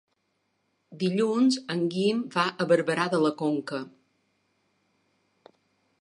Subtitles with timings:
[1.03, 3.85] Dilluns en Guim va a Barberà de la Conca.